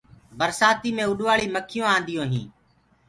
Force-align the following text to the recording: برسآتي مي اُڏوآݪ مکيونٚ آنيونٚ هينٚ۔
برسآتي 0.37 0.89
مي 0.95 1.03
اُڏوآݪ 1.09 1.41
مکيونٚ 1.55 1.91
آنيونٚ 1.95 2.31
هينٚ۔ 2.33 2.51